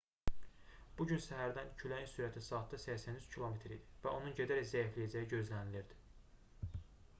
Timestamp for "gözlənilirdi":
5.37-6.75